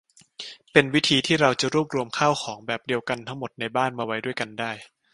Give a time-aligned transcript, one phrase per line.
[0.71, 4.71] เป็นวิธีที่เราจะรวบรวมข้าวของแบบเดียวกันทั้งหมดในบ้านมาไว้ด้วยกันได้